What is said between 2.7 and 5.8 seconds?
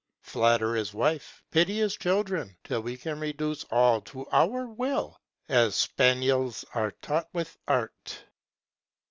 we can Reduce all to our will, as